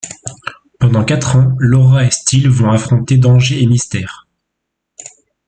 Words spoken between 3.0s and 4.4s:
dangers et mystères.